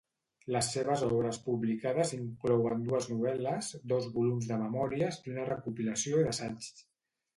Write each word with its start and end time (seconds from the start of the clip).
Les 0.53 0.67
seves 0.75 1.01
obres 1.07 1.37
publicades 1.49 2.13
inclouen 2.17 2.81
dues 2.87 3.09
novel·les, 3.11 3.69
dos 3.95 4.09
volums 4.19 4.49
de 4.53 4.59
memòries 4.63 5.21
i 5.29 5.35
una 5.35 5.49
recopilació 5.51 6.25
d'assaigs. 6.27 6.73